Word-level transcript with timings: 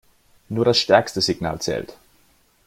Nur 0.49 0.65
das 0.65 0.79
stärkste 0.79 1.21
Signal 1.21 1.61
zählt. 1.61 1.95